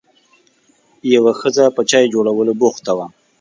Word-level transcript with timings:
یوه 1.15 1.31
ښځه 1.39 1.63
په 1.75 1.81
چای 1.89 2.05
جوشولو 2.13 2.53
بوخته 2.61 2.91
وه. 2.97 3.07